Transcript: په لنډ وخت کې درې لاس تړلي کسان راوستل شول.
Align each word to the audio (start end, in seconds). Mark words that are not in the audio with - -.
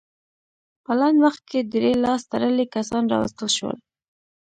په 0.83 0.91
لنډ 0.99 1.17
وخت 1.25 1.43
کې 1.49 1.59
درې 1.73 1.91
لاس 2.03 2.21
تړلي 2.31 2.65
کسان 2.75 3.03
راوستل 3.13 3.49
شول. 3.57 3.77